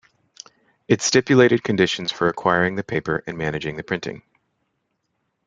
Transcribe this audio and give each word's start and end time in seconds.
It 0.87 1.03
stipulated 1.03 1.63
conditions 1.63 2.11
for 2.11 2.27
acquiring 2.27 2.73
the 2.75 2.83
paper 2.83 3.23
and 3.27 3.37
managing 3.37 3.77
the 3.77 3.83
printing. 3.83 4.23